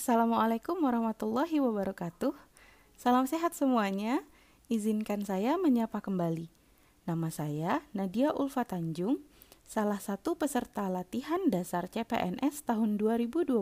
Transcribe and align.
Assalamualaikum 0.00 0.80
warahmatullahi 0.80 1.60
wabarakatuh. 1.60 2.32
Salam 2.96 3.28
sehat 3.28 3.52
semuanya. 3.52 4.24
Izinkan 4.72 5.28
saya 5.28 5.60
menyapa 5.60 6.00
kembali. 6.00 6.48
Nama 7.04 7.28
saya 7.28 7.84
Nadia 7.92 8.32
Ulfa 8.32 8.64
Tanjung, 8.64 9.20
salah 9.68 10.00
satu 10.00 10.40
peserta 10.40 10.88
latihan 10.88 11.52
dasar 11.52 11.84
CPNS 11.92 12.64
tahun 12.64 12.96
2021 12.96 13.60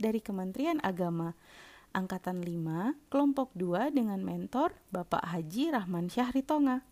dari 0.00 0.20
Kementerian 0.24 0.80
Agama, 0.80 1.36
Angkatan 1.92 2.40
5, 2.40 2.96
Kelompok 3.12 3.52
2 3.52 3.92
dengan 3.92 4.24
mentor 4.24 4.80
Bapak 4.96 5.28
Haji 5.28 5.76
Rahman 5.76 6.08
Syahritonga. 6.08 6.88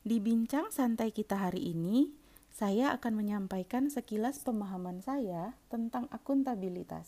Di 0.00 0.16
bincang 0.16 0.72
santai 0.72 1.12
kita 1.12 1.44
hari 1.44 1.76
ini, 1.76 2.08
saya 2.56 2.96
akan 2.96 3.20
menyampaikan 3.20 3.92
sekilas 3.92 4.40
pemahaman 4.40 5.04
saya 5.04 5.52
tentang 5.68 6.08
akuntabilitas. 6.08 7.04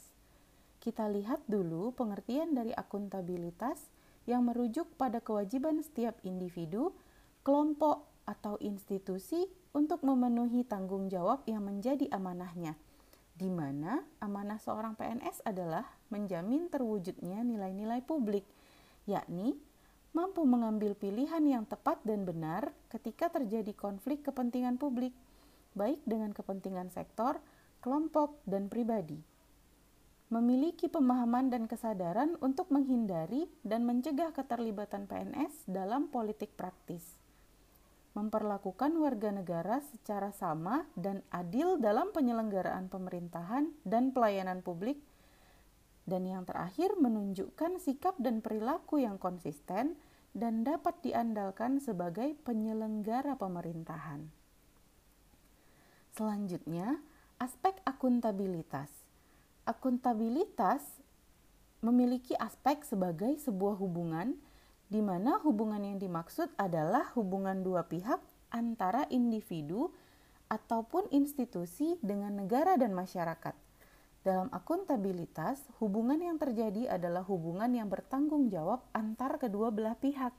Kita 0.77 1.09
lihat 1.09 1.41
dulu 1.49 1.97
pengertian 1.97 2.53
dari 2.53 2.77
akuntabilitas 2.77 3.89
yang 4.29 4.45
merujuk 4.45 4.85
pada 5.01 5.25
kewajiban 5.25 5.81
setiap 5.81 6.21
individu, 6.21 6.93
kelompok, 7.41 8.05
atau 8.29 8.61
institusi 8.61 9.49
untuk 9.73 10.05
memenuhi 10.05 10.69
tanggung 10.69 11.09
jawab 11.09 11.49
yang 11.49 11.65
menjadi 11.65 12.13
amanahnya, 12.13 12.77
di 13.33 13.49
mana 13.49 14.05
amanah 14.21 14.61
seorang 14.61 15.01
PNS 15.01 15.49
adalah 15.49 15.89
menjamin 16.13 16.69
terwujudnya 16.69 17.41
nilai-nilai 17.41 18.05
publik, 18.05 18.45
yakni 19.09 19.57
mampu 20.13 20.45
mengambil 20.45 20.93
pilihan 20.93 21.41
yang 21.41 21.65
tepat 21.65 22.05
dan 22.05 22.29
benar 22.29 22.69
ketika 22.93 23.33
terjadi 23.33 23.73
konflik 23.73 24.21
kepentingan 24.29 24.77
publik 24.77 25.17
baik 25.79 26.03
dengan 26.03 26.35
kepentingan 26.35 26.91
sektor, 26.91 27.39
kelompok, 27.79 28.43
dan 28.51 28.67
pribadi. 28.67 29.23
Memiliki 30.29 30.91
pemahaman 30.91 31.49
dan 31.49 31.71
kesadaran 31.71 32.35
untuk 32.43 32.69
menghindari 32.75 33.47
dan 33.63 33.87
mencegah 33.87 34.35
keterlibatan 34.35 35.07
PNS 35.07 35.71
dalam 35.71 36.11
politik 36.11 36.53
praktis. 36.59 37.17
Memperlakukan 38.19 38.99
warga 38.99 39.31
negara 39.31 39.79
secara 39.81 40.35
sama 40.35 40.85
dan 40.99 41.23
adil 41.31 41.79
dalam 41.79 42.11
penyelenggaraan 42.11 42.91
pemerintahan 42.91 43.71
dan 43.87 44.11
pelayanan 44.11 44.61
publik 44.61 44.99
dan 46.09 46.25
yang 46.25 46.49
terakhir 46.49 46.97
menunjukkan 46.97 47.77
sikap 47.85 48.17
dan 48.17 48.41
perilaku 48.41 49.05
yang 49.05 49.21
konsisten 49.21 50.01
dan 50.33 50.65
dapat 50.65 50.97
diandalkan 51.05 51.85
sebagai 51.85 52.33
penyelenggara 52.49 53.37
pemerintahan. 53.37 54.38
Selanjutnya, 56.19 56.99
aspek 57.39 57.79
akuntabilitas. 57.87 58.91
Akuntabilitas 59.63 60.83
memiliki 61.79 62.35
aspek 62.35 62.83
sebagai 62.83 63.39
sebuah 63.39 63.79
hubungan 63.79 64.35
di 64.91 64.99
mana 64.99 65.39
hubungan 65.47 65.79
yang 65.79 66.03
dimaksud 66.03 66.51
adalah 66.59 67.15
hubungan 67.15 67.63
dua 67.63 67.87
pihak 67.87 68.19
antara 68.51 69.07
individu 69.15 69.95
ataupun 70.51 71.07
institusi 71.15 71.95
dengan 72.03 72.35
negara 72.35 72.75
dan 72.75 72.99
masyarakat. 72.99 73.55
Dalam 74.27 74.51
akuntabilitas, 74.51 75.63
hubungan 75.79 76.19
yang 76.19 76.35
terjadi 76.35 76.99
adalah 76.99 77.23
hubungan 77.31 77.71
yang 77.71 77.87
bertanggung 77.87 78.51
jawab 78.51 78.83
antar 78.91 79.39
kedua 79.39 79.71
belah 79.71 79.95
pihak. 79.95 80.35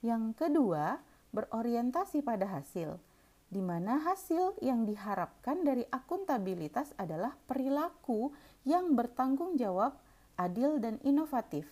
Yang 0.00 0.40
kedua, 0.40 1.04
berorientasi 1.36 2.24
pada 2.24 2.48
hasil 2.48 3.09
di 3.50 3.58
mana 3.58 3.98
hasil 4.06 4.62
yang 4.62 4.86
diharapkan 4.86 5.66
dari 5.66 5.82
akuntabilitas 5.90 6.94
adalah 6.94 7.34
perilaku 7.50 8.30
yang 8.62 8.94
bertanggung 8.94 9.58
jawab, 9.58 9.98
adil, 10.38 10.78
dan 10.78 11.02
inovatif. 11.02 11.66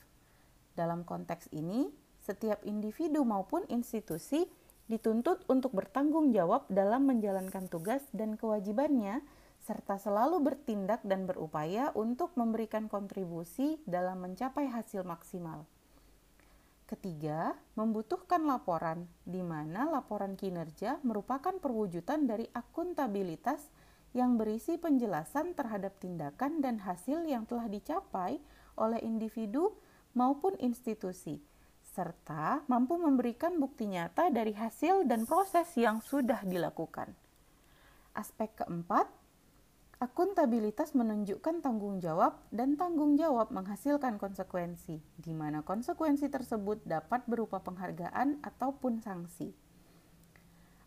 Dalam 0.74 1.06
konteks 1.06 1.46
ini, 1.54 1.86
setiap 2.18 2.66
individu 2.66 3.22
maupun 3.22 3.62
institusi 3.70 4.50
dituntut 4.90 5.46
untuk 5.46 5.70
bertanggung 5.70 6.34
jawab 6.34 6.66
dalam 6.66 7.06
menjalankan 7.06 7.70
tugas 7.70 8.02
dan 8.10 8.34
kewajibannya, 8.34 9.22
serta 9.62 10.02
selalu 10.02 10.42
bertindak 10.42 11.04
dan 11.06 11.30
berupaya 11.30 11.94
untuk 11.94 12.34
memberikan 12.34 12.90
kontribusi 12.90 13.78
dalam 13.86 14.24
mencapai 14.26 14.66
hasil 14.66 15.06
maksimal. 15.06 15.68
Ketiga, 16.88 17.52
membutuhkan 17.76 18.48
laporan, 18.48 19.04
di 19.28 19.44
mana 19.44 19.84
laporan 19.92 20.40
kinerja 20.40 20.96
merupakan 21.04 21.52
perwujudan 21.60 22.24
dari 22.24 22.48
akuntabilitas 22.56 23.60
yang 24.16 24.40
berisi 24.40 24.80
penjelasan 24.80 25.52
terhadap 25.52 26.00
tindakan 26.00 26.64
dan 26.64 26.80
hasil 26.80 27.28
yang 27.28 27.44
telah 27.44 27.68
dicapai 27.68 28.40
oleh 28.80 29.04
individu 29.04 29.76
maupun 30.16 30.56
institusi, 30.64 31.36
serta 31.92 32.64
mampu 32.72 32.96
memberikan 32.96 33.60
bukti 33.60 33.84
nyata 33.84 34.32
dari 34.32 34.56
hasil 34.56 35.04
dan 35.04 35.28
proses 35.28 35.68
yang 35.76 36.00
sudah 36.00 36.40
dilakukan. 36.40 37.12
Aspek 38.16 38.64
keempat, 38.64 39.12
Akuntabilitas 39.98 40.94
menunjukkan 40.94 41.58
tanggung 41.58 41.98
jawab 41.98 42.38
dan 42.54 42.78
tanggung 42.78 43.18
jawab 43.18 43.50
menghasilkan 43.50 44.14
konsekuensi, 44.14 45.02
di 45.18 45.34
mana 45.34 45.66
konsekuensi 45.66 46.30
tersebut 46.30 46.86
dapat 46.86 47.26
berupa 47.26 47.58
penghargaan 47.58 48.38
ataupun 48.38 49.02
sanksi. 49.02 49.50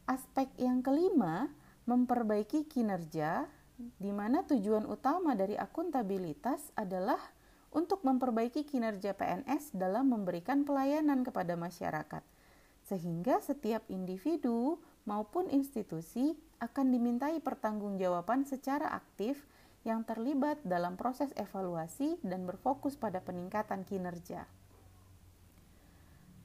Aspek 0.07 0.47
yang 0.55 0.79
kelima, 0.79 1.51
memperbaiki 1.91 2.72
kinerja, 2.72 3.51
di 3.99 4.16
mana 4.16 4.47
tujuan 4.47 4.88
utama 4.88 5.35
dari 5.35 5.59
akuntabilitas 5.59 6.72
adalah 6.79 7.19
untuk 7.75 8.07
memperbaiki 8.07 8.63
kinerja 8.63 9.11
PNS 9.11 9.75
dalam 9.75 10.07
memberikan 10.07 10.63
pelayanan 10.63 11.28
kepada 11.28 11.59
masyarakat, 11.59 12.23
sehingga 12.88 13.43
setiap 13.43 13.83
individu 13.91 14.79
maupun 15.03 15.51
institusi 15.51 16.39
akan 16.61 16.94
dimintai 16.94 17.41
pertanggungjawaban 17.41 18.45
secara 18.45 18.94
aktif 18.94 19.41
yang 19.81 20.05
terlibat 20.05 20.61
dalam 20.61 20.94
proses 20.94 21.33
evaluasi 21.33 22.22
dan 22.22 22.45
berfokus 22.45 22.94
pada 22.94 23.17
peningkatan 23.17 23.81
kinerja. 23.81 24.45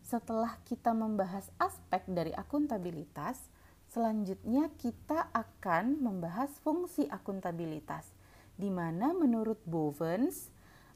Setelah 0.00 0.56
kita 0.64 0.96
membahas 0.96 1.52
aspek 1.60 2.00
dari 2.08 2.32
akuntabilitas, 2.32 3.36
selanjutnya 3.92 4.72
kita 4.80 5.28
akan 5.36 6.00
membahas 6.00 6.48
fungsi 6.64 7.04
akuntabilitas, 7.12 8.08
di 8.56 8.72
mana 8.72 9.12
menurut 9.12 9.60
Bovens, 9.68 10.48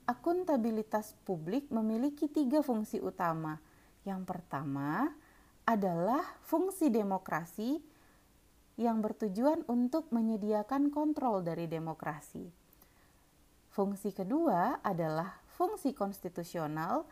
akuntabilitas 0.08 1.12
publik 1.28 1.68
memiliki 1.68 2.30
tiga 2.30 2.64
fungsi 2.64 3.02
utama. 3.04 3.60
Yang 4.06 4.24
pertama, 4.24 5.12
adalah 5.68 6.24
fungsi 6.46 6.88
demokrasi 6.88 7.82
yang 8.78 9.02
bertujuan 9.02 9.66
untuk 9.66 10.10
menyediakan 10.12 10.92
kontrol 10.94 11.42
dari 11.42 11.66
demokrasi. 11.66 12.46
Fungsi 13.70 14.10
kedua 14.10 14.82
adalah 14.82 15.42
fungsi 15.54 15.94
konstitusional 15.94 17.06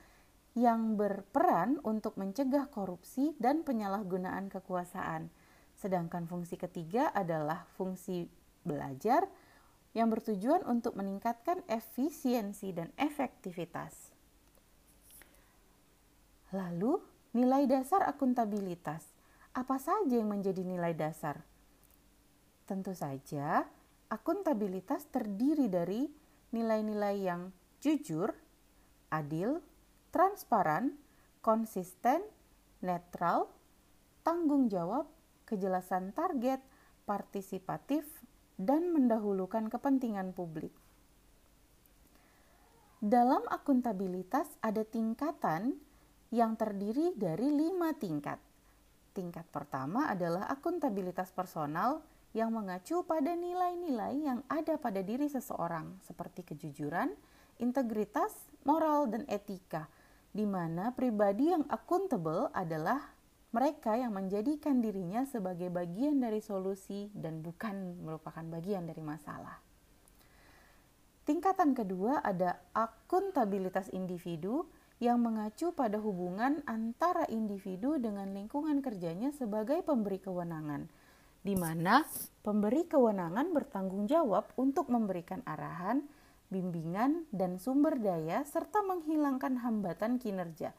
yang 0.59 0.99
berperan 0.99 1.79
untuk 1.87 2.19
mencegah 2.19 2.67
korupsi 2.69 3.35
dan 3.39 3.63
penyalahgunaan 3.63 4.51
kekuasaan. 4.51 5.31
Sedangkan 5.79 6.27
fungsi 6.27 6.59
ketiga 6.59 7.15
adalah 7.15 7.67
fungsi 7.79 8.27
belajar 8.67 9.31
yang 9.95 10.11
bertujuan 10.11 10.67
untuk 10.67 10.99
meningkatkan 10.99 11.63
efisiensi 11.71 12.75
dan 12.75 12.91
efektivitas. 12.99 14.11
Lalu, 16.51 16.99
Nilai 17.37 17.69
dasar 17.69 18.09
akuntabilitas. 18.09 19.05
Apa 19.53 19.77
saja 19.77 20.17
yang 20.17 20.33
menjadi 20.33 20.65
nilai 20.65 20.97
dasar? 20.97 21.45
Tentu 22.69 22.93
saja, 22.93 23.65
akuntabilitas 24.13 25.09
terdiri 25.09 25.73
dari 25.73 26.05
nilai-nilai 26.53 27.17
yang 27.17 27.49
jujur, 27.81 28.29
adil, 29.09 29.65
transparan, 30.13 30.93
konsisten, 31.41 32.21
netral, 32.85 33.49
tanggung 34.21 34.69
jawab, 34.69 35.09
kejelasan 35.49 36.13
target, 36.13 36.61
partisipatif, 37.09 38.05
dan 38.61 38.93
mendahulukan 38.93 39.73
kepentingan 39.73 40.37
publik. 40.37 40.77
Dalam 43.01 43.49
akuntabilitas 43.49 44.45
ada 44.61 44.85
tingkatan 44.85 45.81
yang 46.29 46.53
terdiri 46.59 47.17
dari 47.17 47.49
lima 47.49 47.97
tingkat. 47.97 48.37
Tingkat 49.17 49.49
pertama 49.49 50.13
adalah 50.13 50.51
akuntabilitas 50.53 51.33
personal 51.33 52.05
yang 52.39 52.55
mengacu 52.55 53.03
pada 53.03 53.35
nilai-nilai 53.35 54.15
yang 54.23 54.47
ada 54.47 54.79
pada 54.79 55.03
diri 55.03 55.27
seseorang, 55.27 55.99
seperti 56.07 56.47
kejujuran, 56.47 57.11
integritas, 57.59 58.31
moral, 58.63 59.11
dan 59.11 59.27
etika, 59.27 59.91
di 60.31 60.47
mana 60.47 60.95
pribadi 60.95 61.51
yang 61.51 61.67
akuntabel 61.67 62.47
adalah 62.55 63.11
mereka 63.51 63.99
yang 63.99 64.15
menjadikan 64.15 64.79
dirinya 64.79 65.27
sebagai 65.27 65.67
bagian 65.67 66.23
dari 66.23 66.39
solusi 66.39 67.11
dan 67.11 67.43
bukan 67.43 68.07
merupakan 68.07 68.47
bagian 68.47 68.87
dari 68.87 69.03
masalah. 69.03 69.59
Tingkatan 71.27 71.75
kedua 71.75 72.23
ada 72.23 72.63
akuntabilitas 72.71 73.91
individu 73.91 74.65
yang 75.03 75.21
mengacu 75.21 75.75
pada 75.75 75.99
hubungan 75.99 76.63
antara 76.71 77.27
individu 77.29 77.99
dengan 77.99 78.31
lingkungan 78.31 78.79
kerjanya 78.81 79.35
sebagai 79.35 79.83
pemberi 79.85 80.23
kewenangan, 80.23 80.89
di 81.43 81.55
mana 81.55 82.03
pemberi 82.43 82.87
kewenangan 82.87 83.55
bertanggung 83.55 84.11
jawab 84.11 84.51
untuk 84.59 84.91
memberikan 84.91 85.41
arahan, 85.47 86.05
bimbingan, 86.51 87.29
dan 87.31 87.63
sumber 87.63 87.97
daya 87.99 88.43
serta 88.43 88.83
menghilangkan 88.83 89.63
hambatan 89.63 90.19
kinerja. 90.19 90.75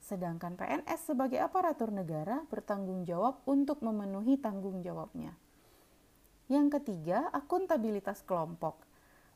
Sedangkan 0.00 0.56
PNS 0.56 1.12
sebagai 1.12 1.38
aparatur 1.44 1.92
negara 1.92 2.42
bertanggung 2.48 3.04
jawab 3.04 3.44
untuk 3.44 3.84
memenuhi 3.84 4.40
tanggung 4.40 4.80
jawabnya. 4.80 5.36
Yang 6.50 6.80
ketiga, 6.80 7.30
akuntabilitas 7.30 8.26
kelompok 8.26 8.90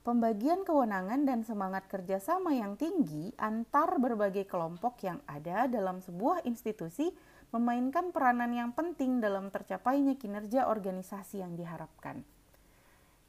pembagian 0.04 0.68
kewenangan 0.68 1.24
dan 1.24 1.40
semangat 1.48 1.88
kerjasama 1.88 2.52
yang 2.52 2.76
tinggi 2.76 3.32
antar 3.40 3.96
berbagai 3.96 4.44
kelompok 4.44 5.00
yang 5.00 5.18
ada 5.24 5.64
dalam 5.64 6.04
sebuah 6.04 6.44
institusi 6.44 7.08
memainkan 7.54 8.10
peranan 8.10 8.50
yang 8.50 8.74
penting 8.74 9.22
dalam 9.22 9.46
tercapainya 9.54 10.18
kinerja 10.18 10.66
organisasi 10.66 11.38
yang 11.38 11.54
diharapkan. 11.54 12.26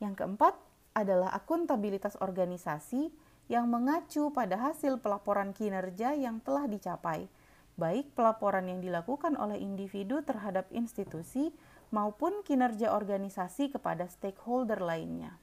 Yang 0.02 0.26
keempat 0.26 0.58
adalah 0.98 1.30
akuntabilitas 1.30 2.18
organisasi 2.18 3.14
yang 3.46 3.70
mengacu 3.70 4.34
pada 4.34 4.58
hasil 4.58 4.98
pelaporan 4.98 5.54
kinerja 5.54 6.18
yang 6.18 6.42
telah 6.42 6.66
dicapai, 6.66 7.30
baik 7.78 8.18
pelaporan 8.18 8.66
yang 8.66 8.82
dilakukan 8.82 9.38
oleh 9.38 9.62
individu 9.62 10.26
terhadap 10.26 10.66
institusi 10.74 11.54
maupun 11.94 12.42
kinerja 12.42 12.90
organisasi 12.98 13.70
kepada 13.70 14.10
stakeholder 14.10 14.82
lainnya. 14.82 15.38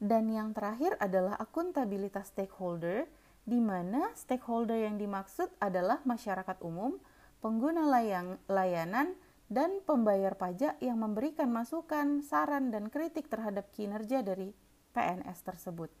Dan 0.00 0.32
yang 0.32 0.56
terakhir 0.56 0.96
adalah 0.96 1.36
akuntabilitas 1.36 2.32
stakeholder, 2.32 3.04
di 3.46 3.62
mana 3.62 4.10
stakeholder 4.18 4.74
yang 4.74 4.98
dimaksud 4.98 5.48
adalah 5.62 6.02
masyarakat 6.02 6.58
umum, 6.66 6.98
pengguna 7.38 7.86
layang, 7.86 8.42
layanan, 8.50 9.14
dan 9.46 9.78
pembayar 9.86 10.34
pajak 10.34 10.74
yang 10.82 10.98
memberikan 10.98 11.54
masukan, 11.54 12.26
saran, 12.26 12.74
dan 12.74 12.90
kritik 12.90 13.30
terhadap 13.30 13.70
kinerja 13.70 14.26
dari 14.26 14.50
PNS 14.90 15.46
tersebut. 15.46 15.94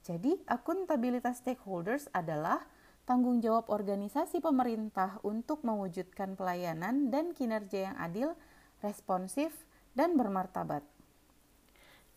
Jadi, 0.00 0.40
akuntabilitas 0.48 1.44
stakeholders 1.44 2.08
adalah 2.16 2.64
tanggung 3.04 3.44
jawab 3.44 3.68
organisasi 3.68 4.40
pemerintah 4.40 5.20
untuk 5.20 5.60
mewujudkan 5.68 6.32
pelayanan 6.32 7.12
dan 7.12 7.36
kinerja 7.36 7.92
yang 7.92 7.96
adil, 8.00 8.32
responsif, 8.80 9.52
dan 9.92 10.16
bermartabat. 10.16 10.80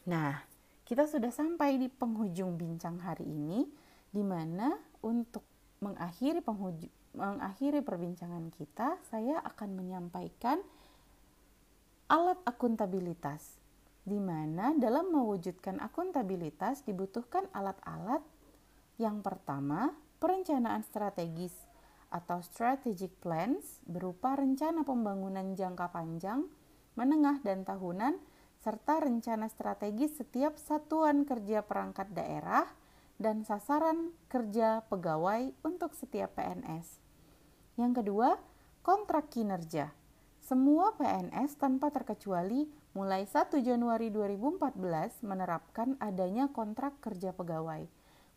Nah, 0.08 0.48
kita 0.88 1.06
sudah 1.06 1.30
sampai 1.30 1.75
di 1.75 1.92
penghujung 1.92 2.56
bincang 2.56 2.98
hari 3.04 3.28
ini, 3.28 3.68
di 4.10 4.26
mana 4.26 4.74
untuk 5.06 5.46
mengakhiri 5.80 6.44
mengakhiri 7.16 7.82
perbincangan 7.82 8.52
kita, 8.54 9.00
saya 9.08 9.40
akan 9.42 9.70
menyampaikan 9.80 10.60
alat 12.10 12.38
akuntabilitas, 12.44 13.58
di 14.04 14.18
mana 14.18 14.74
dalam 14.76 15.14
mewujudkan 15.14 15.78
akuntabilitas 15.78 16.84
dibutuhkan 16.84 17.46
alat-alat 17.54 18.26
yang 19.00 19.24
pertama, 19.24 19.96
perencanaan 20.20 20.84
strategis 20.84 21.56
atau 22.12 22.44
strategic 22.44 23.16
plans 23.24 23.80
berupa 23.88 24.36
rencana 24.36 24.84
pembangunan 24.84 25.56
jangka 25.56 25.94
panjang, 25.94 26.44
menengah, 27.00 27.40
dan 27.46 27.64
tahunan 27.64 28.20
serta 28.60 29.00
rencana 29.00 29.48
strategis 29.48 30.20
setiap 30.20 30.60
satuan 30.60 31.24
kerja 31.24 31.64
perangkat 31.64 32.12
daerah 32.12 32.68
dan 33.19 33.44
sasaran 33.44 34.16
kerja 34.31 34.88
pegawai 34.88 35.51
untuk 35.68 35.92
setiap 35.94 36.39
PNS. 36.39 37.04
Yang 37.75 38.01
kedua, 38.01 38.39
kontrak 38.81 39.27
kinerja. 39.30 39.92
Semua 40.39 40.95
PNS 40.95 41.60
tanpa 41.60 41.94
terkecuali 41.94 42.66
mulai 42.98 43.27
1 43.27 43.60
Januari 43.62 44.10
2014 44.10 45.21
menerapkan 45.21 45.94
adanya 46.01 46.50
kontrak 46.50 46.98
kerja 47.04 47.36
pegawai. 47.36 47.86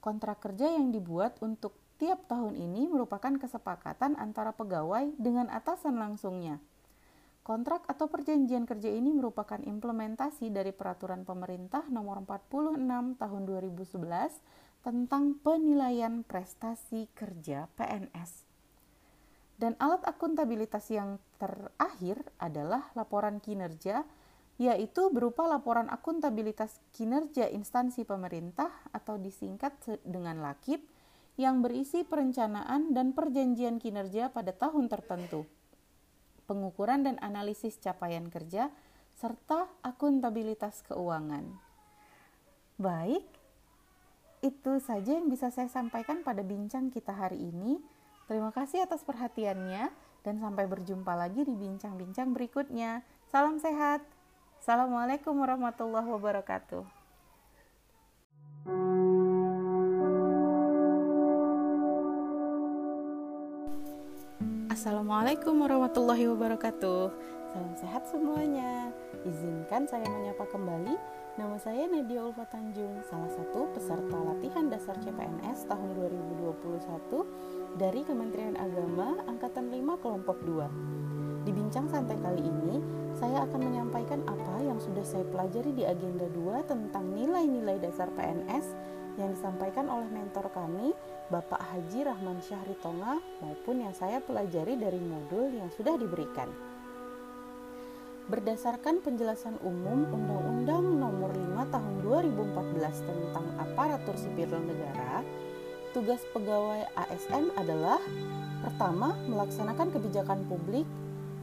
Kontrak 0.03 0.43
kerja 0.45 0.77
yang 0.77 0.91
dibuat 0.91 1.39
untuk 1.41 1.79
tiap 1.97 2.27
tahun 2.27 2.59
ini 2.59 2.91
merupakan 2.91 3.39
kesepakatan 3.39 4.19
antara 4.19 4.51
pegawai 4.51 5.15
dengan 5.17 5.47
atasan 5.49 5.95
langsungnya. 5.97 6.59
Kontrak 7.43 7.83
atau 7.91 8.07
perjanjian 8.07 8.67
kerja 8.71 8.87
ini 8.87 9.11
merupakan 9.11 9.59
implementasi 9.59 10.55
dari 10.55 10.71
peraturan 10.71 11.27
pemerintah 11.27 11.83
nomor 11.91 12.23
46 12.23 13.19
tahun 13.19 13.43
2011 13.47 14.62
tentang 14.83 15.39
penilaian 15.41 16.27
prestasi 16.27 17.07
kerja 17.15 17.71
PNS. 17.79 18.47
Dan 19.59 19.79
alat 19.79 20.03
akuntabilitas 20.03 20.91
yang 20.91 21.23
terakhir 21.39 22.23
adalah 22.43 22.91
laporan 22.99 23.39
kinerja 23.39 24.03
yaitu 24.61 25.09
berupa 25.11 25.49
laporan 25.49 25.89
akuntabilitas 25.89 26.79
kinerja 26.95 27.49
instansi 27.51 28.05
pemerintah 28.05 28.71
atau 28.93 29.17
disingkat 29.17 29.75
dengan 30.05 30.39
LAKIP 30.45 30.83
yang 31.41 31.65
berisi 31.65 32.05
perencanaan 32.05 32.93
dan 32.93 33.17
perjanjian 33.17 33.81
kinerja 33.81 34.29
pada 34.29 34.53
tahun 34.53 34.93
tertentu 34.93 35.49
pengukuran 36.53 37.07
dan 37.07 37.17
analisis 37.25 37.81
capaian 37.81 38.29
kerja, 38.29 38.69
serta 39.17 39.73
akuntabilitas 39.81 40.85
keuangan. 40.85 41.57
Baik, 42.77 43.25
itu 44.43 44.83
saja 44.83 45.15
yang 45.15 45.31
bisa 45.31 45.55
saya 45.55 45.71
sampaikan 45.71 46.27
pada 46.27 46.43
bincang 46.43 46.91
kita 46.91 47.15
hari 47.15 47.39
ini. 47.39 47.79
Terima 48.27 48.51
kasih 48.51 48.83
atas 48.83 49.07
perhatiannya, 49.07 49.87
dan 50.27 50.35
sampai 50.43 50.67
berjumpa 50.67 51.15
lagi 51.15 51.47
di 51.47 51.55
bincang-bincang 51.55 52.35
berikutnya. 52.35 53.07
Salam 53.31 53.63
sehat. 53.63 54.03
Assalamualaikum 54.59 55.39
warahmatullahi 55.39 56.11
wabarakatuh. 56.11 56.83
Assalamualaikum 64.71 65.55
warahmatullahi 65.63 66.27
wabarakatuh 66.27 67.15
Salam 67.53 67.77
sehat 67.77 68.09
semuanya. 68.09 68.89
Izinkan 69.29 69.85
saya 69.85 70.09
menyapa 70.09 70.49
kembali. 70.49 70.97
Nama 71.37 71.53
saya 71.61 71.85
Nadia 71.85 72.25
Ulfa 72.25 72.49
Tanjung 72.49 73.05
Salah 73.09 73.29
satu 73.29 73.69
peserta 73.77 74.17
latihan 74.21 74.73
dasar 74.73 74.97
CPNS 75.01 75.65
tahun 75.65 75.97
2021 75.97 77.77
Dari 77.81 78.05
Kementerian 78.05 78.53
Agama 78.61 79.17
Angkatan 79.25 79.73
5 79.73 80.01
Kelompok 80.05 80.45
2 80.45 81.49
Di 81.49 81.53
bincang 81.57 81.89
santai 81.89 82.21
kali 82.21 82.45
ini 82.45 82.85
Saya 83.17 83.49
akan 83.49 83.65
menyampaikan 83.65 84.21
apa 84.29 84.61
yang 84.61 84.77
sudah 84.77 85.05
saya 85.09 85.25
pelajari 85.25 85.73
di 85.73 85.89
agenda 85.89 86.29
2 86.29 86.69
Tentang 86.69 87.05
nilai-nilai 87.17 87.81
dasar 87.81 88.13
PNS 88.13 88.65
yang 89.21 89.37
disampaikan 89.37 89.93
oleh 89.93 90.09
mentor 90.09 90.49
kami, 90.57 90.97
Bapak 91.29 91.61
Haji 91.61 92.09
Rahman 92.09 92.41
Syahri 92.41 92.73
Tonga, 92.81 93.21
maupun 93.45 93.85
yang 93.85 93.93
saya 93.93 94.25
pelajari 94.25 94.81
dari 94.81 94.97
modul 94.97 95.53
yang 95.53 95.69
sudah 95.69 96.01
diberikan. 96.01 96.72
Berdasarkan 98.33 99.05
penjelasan 99.05 99.61
umum 99.61 100.09
Undang-Undang 100.09 100.85
Nomor 100.97 101.37
5 101.37 101.69
Tahun 101.69 101.95
2014 102.01 103.05
tentang 103.05 103.45
Aparatur 103.61 104.17
Sipil 104.17 104.49
Negara, 104.49 105.21
tugas 105.93 106.25
pegawai 106.33 106.81
ASN 106.97 107.53
adalah 107.61 108.01
pertama, 108.65 109.13
melaksanakan 109.29 109.93
kebijakan 109.93 110.49
publik, 110.49 110.89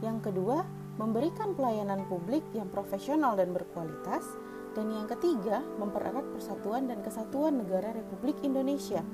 yang 0.02 0.18
kedua, 0.18 0.66
memberikan 0.98 1.54
pelayanan 1.54 2.10
publik 2.10 2.42
yang 2.58 2.66
profesional 2.74 3.38
dan 3.38 3.54
berkualitas, 3.54 4.26
dan 4.74 4.90
yang 4.90 5.06
ketiga, 5.06 5.62
mempererat 5.78 6.26
persatuan 6.34 6.90
dan 6.90 7.06
kesatuan 7.06 7.62
negara 7.62 7.94
Republik 7.94 8.34
Indonesia. 8.42 9.06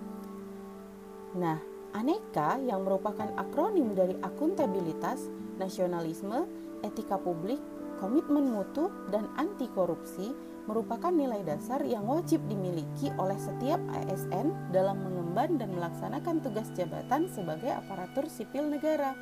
Nah, 1.37 1.61
aneka 1.93 2.57
yang 2.57 2.89
merupakan 2.89 3.29
akronim 3.37 3.93
dari 3.93 4.17
akuntabilitas, 4.25 5.29
nasionalisme, 5.61 6.65
etika 6.85 7.17
publik, 7.17 7.61
komitmen 8.03 8.53
mutu, 8.53 8.93
dan 9.09 9.31
anti 9.41 9.71
korupsi 9.73 10.35
merupakan 10.67 11.15
nilai 11.15 11.47
dasar 11.47 11.81
yang 11.87 12.05
wajib 12.11 12.43
dimiliki 12.51 13.15
oleh 13.17 13.39
setiap 13.39 13.79
ASN 13.95 14.75
dalam 14.75 14.99
mengemban 14.99 15.57
dan 15.57 15.71
melaksanakan 15.79 16.43
tugas 16.43 16.67
jabatan 16.75 17.31
sebagai 17.31 17.71
aparatur 17.71 18.27
sipil 18.27 18.67
negara. 18.67 19.15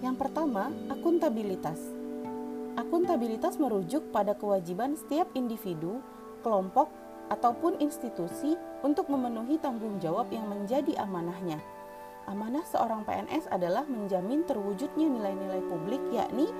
Yang 0.00 0.16
pertama, 0.16 0.72
akuntabilitas. 0.88 1.80
Akuntabilitas 2.76 3.56
merujuk 3.56 4.12
pada 4.12 4.36
kewajiban 4.36 4.96
setiap 4.96 5.28
individu, 5.32 6.00
kelompok, 6.44 6.92
ataupun 7.26 7.82
institusi 7.82 8.54
untuk 8.86 9.10
memenuhi 9.10 9.58
tanggung 9.58 9.98
jawab 9.98 10.30
yang 10.30 10.46
menjadi 10.46 10.94
amanahnya. 11.00 11.58
Amanah 12.26 12.66
seorang 12.66 13.06
PNS 13.06 13.46
adalah 13.54 13.86
menjamin 13.86 14.42
terwujudnya 14.42 15.06
nilai-nilai 15.06 15.62
publik 15.70 16.02
yakni 16.10 16.50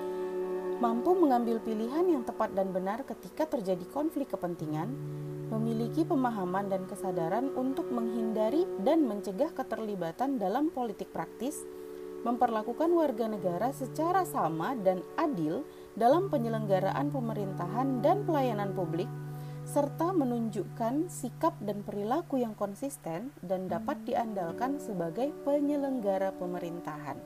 mampu 0.79 1.11
mengambil 1.17 1.59
pilihan 1.59 2.07
yang 2.07 2.23
tepat 2.23 2.53
dan 2.55 2.71
benar 2.71 3.03
ketika 3.03 3.49
terjadi 3.49 3.83
konflik 3.91 4.31
kepentingan, 4.31 4.87
memiliki 5.51 6.05
pemahaman 6.05 6.69
dan 6.69 6.85
kesadaran 6.85 7.51
untuk 7.57 7.89
menghindari 7.89 8.63
dan 8.85 9.03
mencegah 9.09 9.49
keterlibatan 9.51 10.37
dalam 10.37 10.69
politik 10.69 11.09
praktis, 11.09 11.65
memperlakukan 12.21 12.93
warga 12.93 13.25
negara 13.25 13.73
secara 13.73 14.23
sama 14.23 14.77
dan 14.77 15.01
adil 15.17 15.65
dalam 15.97 16.29
penyelenggaraan 16.29 17.09
pemerintahan 17.09 18.05
dan 18.05 18.21
pelayanan 18.23 18.71
publik, 18.77 19.09
serta 19.67 20.15
menunjukkan 20.15 21.11
sikap 21.11 21.51
dan 21.59 21.83
perilaku 21.83 22.39
yang 22.39 22.55
konsisten 22.55 23.35
dan 23.43 23.67
dapat 23.67 23.99
diandalkan 24.07 24.79
sebagai 24.79 25.35
penyelenggara 25.43 26.31
pemerintahan. 26.39 27.19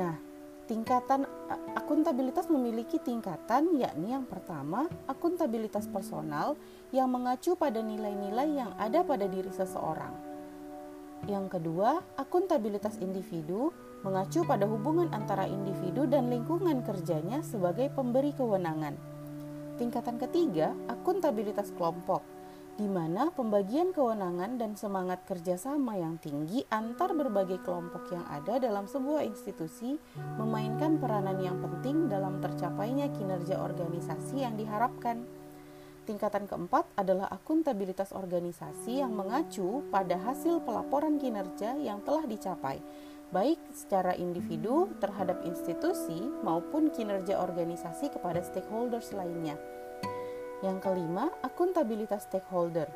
Nah, 0.00 0.16
tingkatan 0.64 1.28
akuntabilitas 1.76 2.48
memiliki 2.48 2.96
tingkatan 2.96 3.76
yakni 3.76 4.16
yang 4.16 4.24
pertama, 4.24 4.88
akuntabilitas 5.04 5.92
personal 5.92 6.56
yang 6.88 7.12
mengacu 7.12 7.52
pada 7.52 7.84
nilai-nilai 7.84 8.56
yang 8.56 8.72
ada 8.80 9.04
pada 9.04 9.28
diri 9.28 9.52
seseorang. 9.52 10.16
Yang 11.28 11.60
kedua, 11.60 12.00
akuntabilitas 12.16 12.96
individu 12.96 13.76
mengacu 14.00 14.40
pada 14.48 14.64
hubungan 14.64 15.12
antara 15.12 15.44
individu 15.44 16.08
dan 16.08 16.32
lingkungan 16.32 16.80
kerjanya 16.80 17.44
sebagai 17.44 17.92
pemberi 17.92 18.32
kewenangan. 18.32 19.09
Tingkatan 19.80 20.20
ketiga, 20.20 20.76
akuntabilitas 20.92 21.72
kelompok, 21.72 22.20
di 22.76 22.84
mana 22.84 23.32
pembagian 23.32 23.96
kewenangan 23.96 24.60
dan 24.60 24.76
semangat 24.76 25.24
kerjasama 25.24 25.96
yang 25.96 26.20
tinggi 26.20 26.68
antar 26.68 27.16
berbagai 27.16 27.64
kelompok 27.64 28.12
yang 28.12 28.20
ada 28.28 28.60
dalam 28.60 28.84
sebuah 28.84 29.24
institusi 29.24 29.96
memainkan 30.36 31.00
peranan 31.00 31.40
yang 31.40 31.56
penting 31.64 32.12
dalam 32.12 32.44
tercapainya 32.44 33.08
kinerja 33.08 33.56
organisasi 33.56 34.44
yang 34.44 34.60
diharapkan. 34.60 35.24
Tingkatan 36.04 36.44
keempat 36.44 36.84
adalah 37.00 37.32
akuntabilitas 37.32 38.12
organisasi 38.12 39.00
yang 39.00 39.16
mengacu 39.16 39.80
pada 39.88 40.20
hasil 40.20 40.60
pelaporan 40.60 41.16
kinerja 41.16 41.80
yang 41.80 42.04
telah 42.04 42.28
dicapai, 42.28 42.84
baik 43.30 43.58
secara 43.70 44.14
individu 44.18 44.90
terhadap 44.98 45.42
institusi 45.46 46.18
maupun 46.42 46.90
kinerja 46.90 47.38
organisasi 47.38 48.10
kepada 48.10 48.42
stakeholders 48.42 49.14
lainnya. 49.14 49.54
Yang 50.60 50.84
kelima, 50.84 51.32
akuntabilitas 51.40 52.28
stakeholder, 52.28 52.90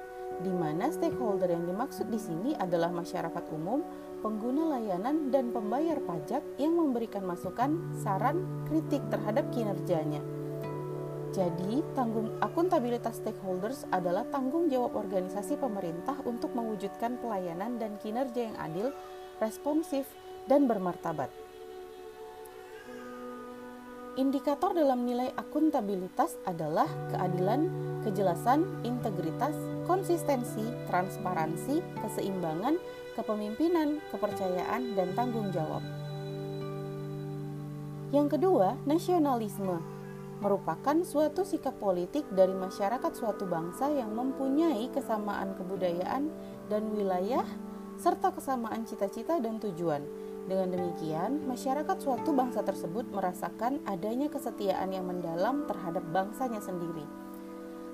di 0.44 0.52
mana 0.52 0.92
stakeholder 0.92 1.48
yang 1.48 1.64
dimaksud 1.64 2.10
di 2.10 2.20
sini 2.20 2.52
adalah 2.58 2.92
masyarakat 2.92 3.44
umum, 3.54 3.80
pengguna 4.20 4.76
layanan, 4.76 5.32
dan 5.32 5.54
pembayar 5.54 5.96
pajak 6.02 6.42
yang 6.60 6.76
memberikan 6.76 7.24
masukan, 7.24 7.94
saran, 8.02 8.44
kritik 8.68 9.00
terhadap 9.08 9.48
kinerjanya. 9.54 10.20
Jadi, 11.34 11.82
tanggung 11.98 12.30
akuntabilitas 12.38 13.18
stakeholders 13.18 13.90
adalah 13.90 14.22
tanggung 14.30 14.70
jawab 14.70 14.94
organisasi 14.94 15.58
pemerintah 15.58 16.14
untuk 16.22 16.54
mewujudkan 16.54 17.18
pelayanan 17.18 17.74
dan 17.82 17.98
kinerja 17.98 18.54
yang 18.54 18.56
adil, 18.62 18.94
responsif, 19.42 20.06
dan 20.48 20.68
bermartabat. 20.68 21.44
Indikator 24.14 24.70
dalam 24.78 25.02
nilai 25.02 25.34
akuntabilitas 25.34 26.38
adalah 26.46 26.86
keadilan, 27.10 27.66
kejelasan, 28.06 28.62
integritas, 28.86 29.58
konsistensi, 29.90 30.62
transparansi, 30.86 31.82
keseimbangan, 31.98 32.78
kepemimpinan, 33.18 33.98
kepercayaan, 34.14 34.94
dan 34.94 35.10
tanggung 35.18 35.50
jawab. 35.50 35.82
Yang 38.14 38.38
kedua, 38.38 38.78
nasionalisme 38.86 39.82
merupakan 40.38 40.94
suatu 41.02 41.42
sikap 41.42 41.74
politik 41.82 42.22
dari 42.30 42.54
masyarakat 42.54 43.10
suatu 43.18 43.50
bangsa 43.50 43.90
yang 43.90 44.14
mempunyai 44.14 44.94
kesamaan 44.94 45.58
kebudayaan 45.58 46.30
dan 46.70 46.82
wilayah 46.94 47.42
serta 47.98 48.30
kesamaan 48.30 48.86
cita-cita 48.86 49.42
dan 49.42 49.58
tujuan 49.58 50.06
dengan 50.44 50.76
demikian, 50.76 51.40
masyarakat 51.48 51.96
suatu 52.04 52.36
bangsa 52.36 52.60
tersebut 52.60 53.08
merasakan 53.08 53.80
adanya 53.88 54.28
kesetiaan 54.28 54.92
yang 54.92 55.08
mendalam 55.08 55.64
terhadap 55.64 56.04
bangsanya 56.12 56.60
sendiri. 56.60 57.08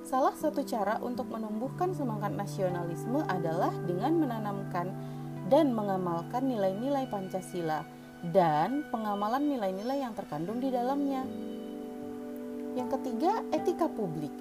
Salah 0.02 0.34
satu 0.34 0.66
cara 0.66 0.98
untuk 0.98 1.30
menumbuhkan 1.30 1.94
semangat 1.94 2.34
nasionalisme 2.34 3.22
adalah 3.30 3.70
dengan 3.86 4.18
menanamkan 4.18 4.90
dan 5.46 5.70
mengamalkan 5.70 6.50
nilai-nilai 6.50 7.06
Pancasila 7.06 7.86
dan 8.34 8.82
pengamalan 8.90 9.46
nilai-nilai 9.46 10.02
yang 10.02 10.14
terkandung 10.18 10.58
di 10.58 10.74
dalamnya. 10.74 11.22
Yang 12.74 12.98
ketiga, 12.98 13.46
etika 13.54 13.86
publik. 13.86 14.34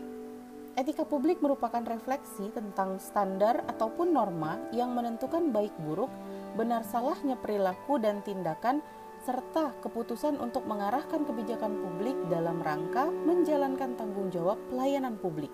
Etika 0.74 1.06
publik 1.06 1.46
merupakan 1.46 1.86
refleksi 1.86 2.50
tentang 2.58 2.98
standar 2.98 3.62
ataupun 3.70 4.10
norma 4.10 4.58
yang 4.74 4.98
menentukan 4.98 5.54
baik 5.54 5.76
buruk 5.86 6.10
benar 6.56 6.86
salahnya 6.86 7.36
perilaku 7.38 8.00
dan 8.02 8.22
tindakan, 8.26 8.82
serta 9.28 9.76
keputusan 9.84 10.40
untuk 10.40 10.64
mengarahkan 10.64 11.28
kebijakan 11.28 11.76
publik 11.84 12.16
dalam 12.32 12.64
rangka 12.64 13.12
menjalankan 13.12 14.00
tanggung 14.00 14.32
jawab 14.32 14.56
pelayanan 14.72 15.20
publik. 15.20 15.52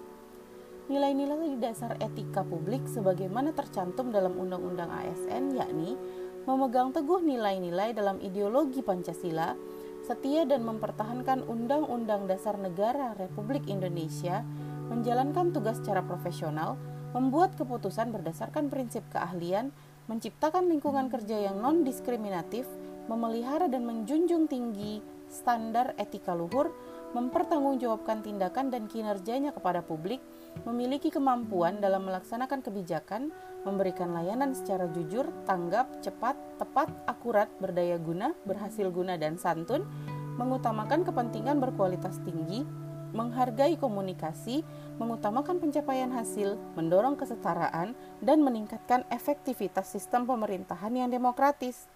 Nilai-nilai 0.85 1.57
dasar 1.57 1.97
etika 1.97 2.45
publik 2.45 2.85
sebagaimana 2.85 3.57
tercantum 3.57 4.13
dalam 4.13 4.37
Undang-Undang 4.37 4.93
ASN 4.93 5.57
yakni 5.57 5.97
memegang 6.45 6.93
teguh 6.93 7.25
nilai-nilai 7.25 7.97
dalam 7.97 8.21
ideologi 8.21 8.85
Pancasila, 8.85 9.57
setia 10.05 10.45
dan 10.45 10.61
mempertahankan 10.61 11.41
Undang-Undang 11.49 12.29
Dasar 12.29 12.61
Negara 12.61 13.17
Republik 13.17 13.65
Indonesia, 13.65 14.45
menjalankan 14.93 15.49
tugas 15.49 15.81
secara 15.81 16.05
profesional, 16.05 16.77
membuat 17.17 17.57
keputusan 17.57 18.13
berdasarkan 18.13 18.69
prinsip 18.69 19.01
keahlian, 19.09 19.73
menciptakan 20.05 20.69
lingkungan 20.69 21.09
kerja 21.09 21.49
yang 21.49 21.61
non-diskriminatif, 21.61 22.69
memelihara 23.05 23.69
dan 23.69 23.85
menjunjung 23.85 24.49
tinggi 24.49 25.01
standar 25.29 25.97
etika 25.97 26.37
luhur, 26.37 26.69
mempertanggungjawabkan 27.17 28.21
tindakan 28.21 28.69
dan 28.69 28.85
kinerjanya 28.91 29.55
kepada 29.55 29.81
publik, 29.81 30.19
memiliki 30.67 31.09
kemampuan 31.09 31.79
dalam 31.79 32.05
melaksanakan 32.05 32.59
kebijakan, 32.61 33.31
memberikan 33.63 34.13
layanan 34.13 34.53
secara 34.53 34.85
jujur, 34.91 35.25
tanggap, 35.47 35.89
cepat, 36.03 36.37
tepat, 36.59 36.91
akurat, 37.09 37.49
berdaya 37.57 37.97
guna, 37.97 38.35
berhasil 38.45 38.91
guna, 38.91 39.17
dan 39.17 39.39
santun, 39.39 39.87
mengutamakan 40.35 41.07
kepentingan 41.07 41.57
berkualitas 41.63 42.19
tinggi, 42.27 42.67
menghargai 43.15 43.79
komunikasi, 43.79 44.61
mengutamakan 44.99 45.63
pencapaian 45.63 46.11
hasil, 46.11 46.59
mendorong 46.75 47.15
kesetaraan, 47.15 47.95
dan 48.19 48.43
meningkatkan 48.43 49.07
efektivitas 49.07 49.87
sistem 49.87 50.27
pemerintahan 50.27 50.91
yang 50.91 51.07
demokratis. 51.07 51.87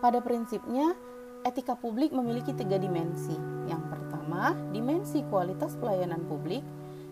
Pada 0.00 0.24
prinsipnya, 0.24 0.96
etika 1.44 1.76
publik 1.76 2.08
memiliki 2.16 2.56
tiga 2.56 2.80
dimensi. 2.80 3.36
Yang 3.68 3.84
pertama, 3.92 4.56
dimensi 4.72 5.20
kualitas 5.28 5.76
pelayanan 5.76 6.24
publik. 6.24 6.64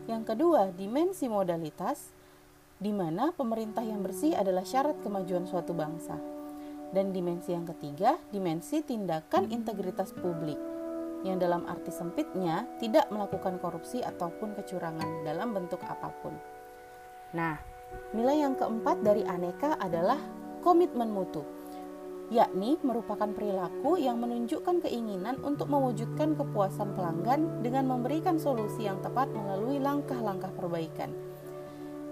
Yang 0.08 0.32
kedua, 0.32 0.72
dimensi 0.72 1.28
modalitas, 1.28 2.16
di 2.80 2.96
mana 2.96 3.28
pemerintah 3.36 3.84
yang 3.84 4.00
bersih 4.00 4.32
adalah 4.32 4.64
syarat 4.64 4.96
kemajuan 5.04 5.44
suatu 5.44 5.76
bangsa. 5.76 6.16
Dan 6.88 7.12
dimensi 7.12 7.52
yang 7.52 7.68
ketiga, 7.68 8.16
dimensi 8.32 8.80
tindakan 8.80 9.52
integritas 9.52 10.16
publik 10.16 10.67
yang 11.26 11.42
dalam 11.42 11.66
arti 11.66 11.90
sempitnya 11.90 12.68
tidak 12.78 13.10
melakukan 13.10 13.58
korupsi 13.58 14.04
ataupun 14.04 14.54
kecurangan 14.54 15.26
dalam 15.26 15.50
bentuk 15.54 15.82
apa 15.82 16.10
pun. 16.22 16.34
Nah, 17.34 17.58
nilai 18.14 18.46
yang 18.46 18.54
keempat 18.54 19.02
dari 19.02 19.26
aneka 19.26 19.74
adalah 19.82 20.18
komitmen 20.62 21.10
mutu, 21.10 21.42
yakni 22.28 22.76
merupakan 22.84 23.28
perilaku 23.32 23.96
yang 23.96 24.20
menunjukkan 24.20 24.84
keinginan 24.84 25.40
untuk 25.40 25.72
mewujudkan 25.72 26.36
kepuasan 26.36 26.92
pelanggan 26.92 27.64
dengan 27.64 27.88
memberikan 27.88 28.36
solusi 28.36 28.84
yang 28.84 29.00
tepat 29.00 29.32
melalui 29.32 29.80
langkah-langkah 29.80 30.52
perbaikan. 30.54 31.10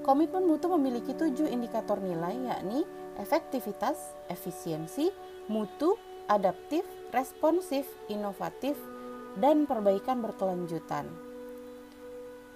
Komitmen 0.07 0.47
mutu 0.47 0.71
memiliki 0.71 1.19
tujuh 1.19 1.51
indikator 1.51 1.99
nilai, 1.99 2.39
yakni 2.39 2.87
efektivitas, 3.19 4.15
efisiensi, 4.31 5.11
mutu, 5.51 5.99
adaptif, 6.31 6.87
responsif, 7.11 7.87
inovatif, 8.07 8.79
dan 9.37 9.69
perbaikan 9.69 10.25
berkelanjutan. 10.25 11.07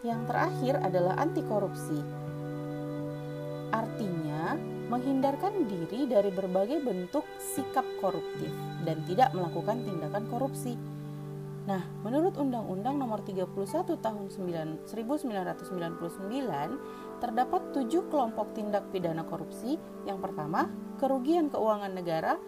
Yang 0.00 0.20
terakhir 0.32 0.74
adalah 0.80 1.14
anti 1.20 1.44
korupsi. 1.44 2.00
Artinya, 3.70 4.56
menghindarkan 4.90 5.70
diri 5.70 6.10
dari 6.10 6.34
berbagai 6.34 6.82
bentuk 6.82 7.22
sikap 7.38 7.86
koruptif 8.02 8.50
dan 8.82 8.98
tidak 9.06 9.30
melakukan 9.36 9.86
tindakan 9.86 10.24
korupsi. 10.26 10.74
Nah, 11.70 11.84
menurut 12.02 12.34
Undang-Undang 12.34 12.98
Nomor 12.98 13.22
31 13.22 13.54
Tahun 14.00 14.26
1999 14.26 14.90
terdapat 17.22 17.62
tujuh 17.70 18.10
kelompok 18.10 18.56
tindak 18.58 18.90
pidana 18.90 19.22
korupsi. 19.22 19.78
Yang 20.02 20.18
pertama, 20.24 20.66
kerugian 20.98 21.46
keuangan 21.52 21.94
negara. 21.94 22.40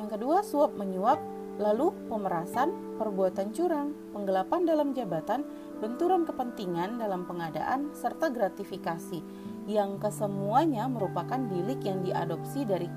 Yang 0.00 0.16
kedua, 0.16 0.40
suap 0.40 0.72
menyuap. 0.78 1.20
Lalu, 1.60 1.92
pemerasan, 2.08 2.72
perbuatan 3.00 3.56
curang, 3.56 3.96
penggelapan 4.12 4.68
dalam 4.68 4.92
jabatan, 4.92 5.40
benturan 5.80 6.28
kepentingan 6.28 7.00
dalam 7.00 7.24
pengadaan, 7.24 7.96
serta 7.96 8.28
gratifikasi, 8.28 9.24
yang 9.64 9.96
kesemuanya 9.96 10.84
merupakan 10.84 11.40
bilik 11.40 11.80
yang 11.80 12.04
diadopsi 12.04 12.68
dari 12.68 12.92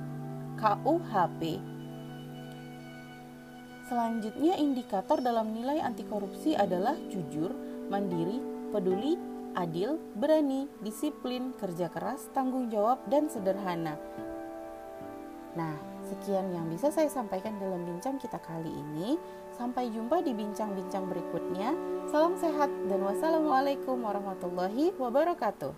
KUHP. 0.60 1.64
Selanjutnya, 3.88 4.60
indikator 4.60 5.24
dalam 5.24 5.56
nilai 5.56 5.80
anti 5.80 6.04
korupsi 6.04 6.52
adalah 6.52 7.00
jujur, 7.08 7.56
mandiri, 7.88 8.44
peduli, 8.76 9.16
adil, 9.56 10.02
berani, 10.20 10.68
disiplin, 10.84 11.56
kerja 11.56 11.88
keras, 11.88 12.28
tanggung 12.36 12.68
jawab, 12.68 13.00
dan 13.08 13.32
sederhana. 13.32 13.96
Nah, 15.54 15.93
sekian 16.14 16.54
yang 16.54 16.70
bisa 16.70 16.94
saya 16.94 17.10
sampaikan 17.10 17.58
dalam 17.58 17.82
bincang 17.82 18.22
kita 18.22 18.38
kali 18.38 18.70
ini. 18.70 19.18
Sampai 19.58 19.90
jumpa 19.90 20.22
di 20.22 20.38
bincang-bincang 20.38 21.10
berikutnya. 21.10 21.74
Salam 22.10 22.38
sehat 22.38 22.70
dan 22.86 23.02
wassalamualaikum 23.02 23.98
warahmatullahi 23.98 24.94
wabarakatuh. 24.98 25.74